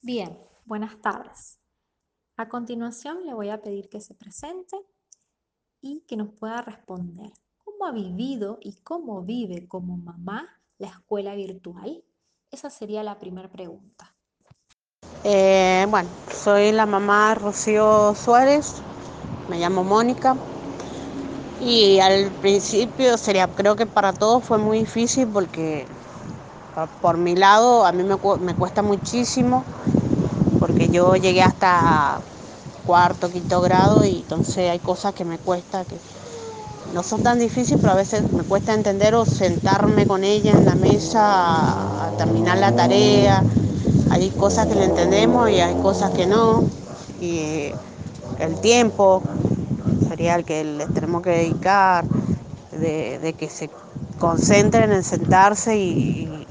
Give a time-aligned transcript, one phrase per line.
[0.00, 1.58] Bien, buenas tardes.
[2.36, 4.76] A continuación le voy a pedir que se presente
[5.80, 7.32] y que nos pueda responder
[7.64, 10.48] cómo ha vivido y cómo vive como mamá
[10.78, 12.04] la escuela virtual.
[12.52, 14.14] Esa sería la primera pregunta.
[15.24, 18.74] Eh, bueno, soy la mamá Rocío Suárez,
[19.48, 20.36] me llamo Mónica
[21.60, 25.86] y al principio sería, creo que para todos fue muy difícil porque
[26.86, 28.16] por mi lado a mí me,
[28.54, 29.64] cuesta muchísimo
[30.60, 32.20] porque yo llegué hasta
[32.86, 35.96] cuarto, quinto grado y entonces hay cosas que me cuesta que
[36.94, 40.64] no son tan difíciles, pero a veces me cuesta entender o sentarme con ella en
[40.64, 43.42] la mesa a, terminar la tarea.
[44.10, 46.64] Hay cosas que le entendemos y hay cosas que no.
[47.20, 47.70] Y
[48.38, 49.22] el tiempo
[50.08, 52.04] sería el que les tenemos que dedicar,
[52.72, 53.68] de, que se
[54.18, 56.46] concentren en sentarse y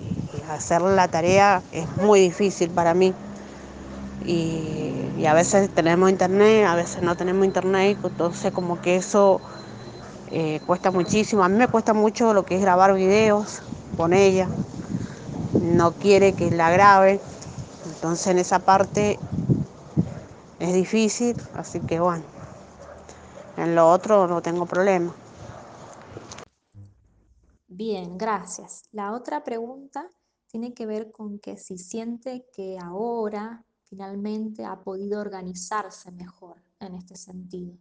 [0.57, 3.13] hacer la tarea es muy difícil para mí
[4.25, 9.41] y, a veces tenemos internet, a veces no tenemos internet, entonces como que eso
[10.31, 11.43] eh, cuesta muchísimo.
[11.43, 13.61] A mí me cuesta mucho lo que es grabar videos
[13.97, 14.47] con ella,
[15.53, 17.19] no quiere que la grabe,
[17.85, 19.19] entonces en esa parte
[20.59, 22.23] es difícil, así que bueno,
[23.57, 25.13] en lo otro no tengo problema.
[27.67, 28.83] Bien, gracias.
[28.91, 30.09] La otra pregunta
[30.59, 36.95] tiene que ver con que si siente que ahora finalmente ha podido organizarse mejor en
[36.95, 37.73] este sentido.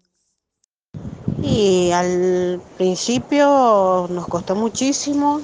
[1.42, 5.40] Y al principio nos costó muchísimo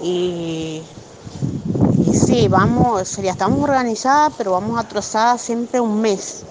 [0.00, 0.80] y,
[2.12, 6.44] sí, vamos, sería, estamos organizadas, pero vamos atrasadas siempre un mes.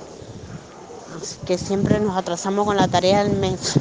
[1.16, 3.76] Así que siempre nos atrasamos con la tarea del mes.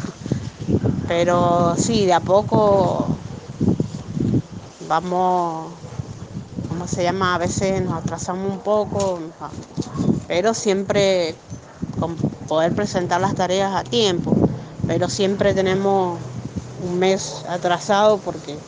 [1.09, 3.18] Pero sí, de a poco
[4.89, 5.71] vamos,
[6.69, 7.35] ¿cómo se llama?
[7.35, 9.21] A veces nos atrasamos un poco,
[10.27, 11.35] pero siempre
[12.01, 12.17] con
[12.49, 14.35] poder presentar las tareas a tiempo.
[14.87, 16.19] Pero siempre tenemos
[16.83, 18.59] un mes atrasado porque eh,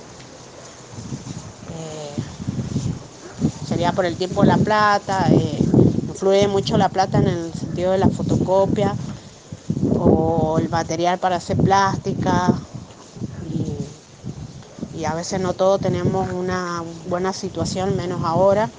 [3.67, 5.59] sería por el tiempo de la plata, eh,
[6.09, 8.95] influye mucho la plata en el sentido de la fotocopia
[9.99, 12.55] o el material para hacer plástica
[15.01, 18.71] y, a veces no todos tenemos una buena situación, menos ahora,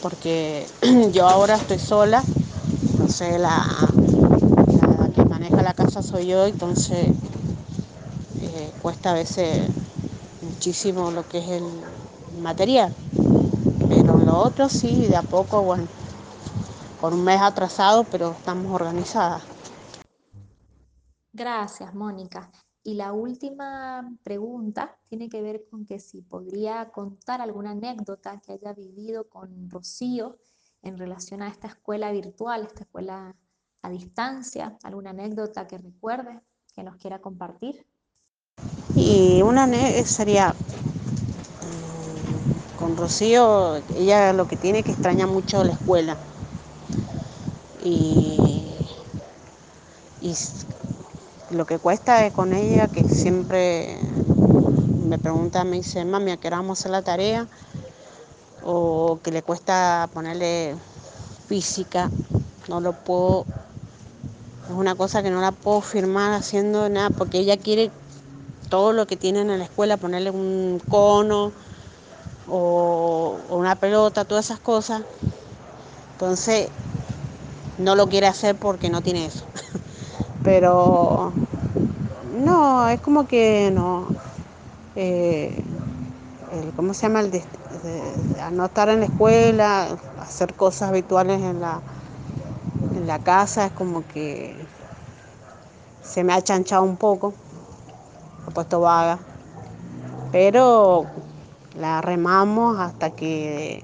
[0.00, 0.66] porque
[1.12, 2.22] yo ahora estoy sola,
[2.90, 3.66] entonces la,
[4.98, 7.08] la que maneja la casa soy yo, entonces
[8.40, 9.68] eh, cuesta a veces
[10.40, 11.84] muchísimo lo que es el
[12.42, 12.92] material.
[13.88, 15.88] Pero lo otro sí, de a poco, bueno,
[17.00, 19.42] con un mes atrasado, pero estamos organizadas.
[21.32, 22.48] Gracias, Mónica.
[22.86, 28.52] Y la última pregunta tiene que ver con que si podría contar alguna anécdota que
[28.52, 30.36] haya vivido con Rocío
[30.82, 33.34] en relación a esta escuela virtual, esta escuela
[33.80, 36.42] a distancia, alguna anécdota que recuerde,
[36.74, 37.86] que nos quiera compartir.
[38.94, 39.66] Y una
[40.04, 40.54] sería
[42.78, 46.18] con Rocío, ella lo que tiene que extraña mucho la escuela.
[47.82, 48.74] Y,
[50.20, 50.34] y
[51.54, 53.96] lo que cuesta es con ella que siempre
[55.08, 57.48] me pregunta, me dice, mami, ¿a qué hora vamos a hacer la tarea?
[58.64, 60.76] O que le cuesta ponerle
[61.46, 62.10] física,
[62.68, 63.46] no lo puedo,
[64.68, 67.90] es una cosa que no la puedo firmar haciendo nada, porque ella quiere
[68.70, 71.52] todo lo que tienen en la escuela, ponerle un cono
[72.48, 75.02] o, o una pelota, todas esas cosas.
[76.12, 76.68] Entonces,
[77.78, 79.44] no lo quiere hacer porque no tiene eso.
[80.44, 81.32] Pero
[82.36, 84.06] no, es como que no.
[84.94, 85.64] Eh,
[86.76, 87.20] ¿Cómo se llama?
[87.20, 87.42] El de,
[87.82, 89.88] de, de, no estar en la escuela,
[90.20, 91.80] hacer cosas habituales en la,
[92.94, 94.54] en la casa, es como que
[96.04, 97.34] se me ha chanchado un poco,
[98.46, 99.18] he puesto vaga.
[100.30, 101.06] Pero
[101.78, 103.82] la remamos hasta que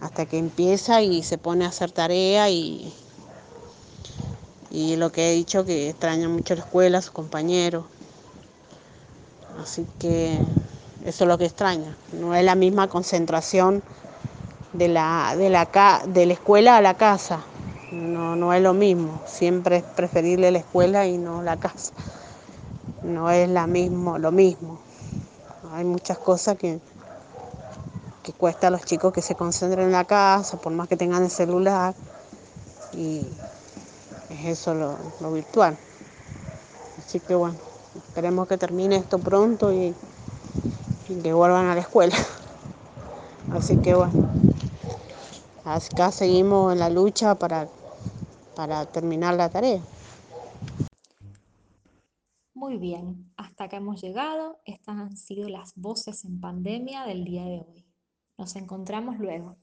[0.00, 2.92] hasta que empieza y se pone a hacer tarea y,
[4.70, 7.84] y lo que he dicho que extraña mucho la escuela, sus compañeros.
[9.62, 10.38] Así que
[11.04, 11.96] eso es lo que extraña.
[12.12, 13.82] No es la misma concentración
[14.72, 17.40] de la, de la, de la escuela a la casa.
[17.92, 19.22] No, no es lo mismo.
[19.26, 21.92] Siempre es preferible la escuela y no la casa.
[23.02, 24.80] No es la mismo, lo mismo.
[25.72, 26.80] Hay muchas cosas que,
[28.22, 31.22] que cuesta a los chicos que se concentren en la casa, por más que tengan
[31.22, 31.94] el celular.
[32.94, 33.26] Y
[34.30, 35.76] es eso lo, virtual.
[36.98, 37.56] Así que bueno,
[37.96, 39.94] esperemos que termine esto pronto y,
[41.08, 42.16] y que vuelvan a la escuela.
[43.52, 44.28] Así que bueno,
[45.64, 47.68] acá seguimos en la lucha para,
[48.54, 49.80] para terminar la tarea.
[52.54, 54.60] Muy bien, hasta acá hemos llegado.
[54.64, 57.86] Estas han sido las voces en pandemia del día de hoy.
[58.38, 59.56] Nos encontramos luego.